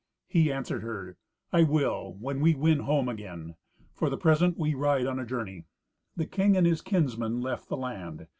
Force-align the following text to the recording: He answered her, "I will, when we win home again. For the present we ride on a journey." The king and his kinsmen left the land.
He 0.27 0.51
answered 0.51 0.81
her, 0.81 1.15
"I 1.53 1.61
will, 1.61 2.15
when 2.19 2.39
we 2.39 2.55
win 2.55 2.79
home 2.79 3.07
again. 3.07 3.53
For 3.93 4.09
the 4.09 4.17
present 4.17 4.57
we 4.57 4.73
ride 4.73 5.05
on 5.05 5.19
a 5.19 5.27
journey." 5.27 5.65
The 6.15 6.25
king 6.25 6.57
and 6.57 6.65
his 6.65 6.81
kinsmen 6.81 7.39
left 7.39 7.69
the 7.69 7.77
land. 7.77 8.25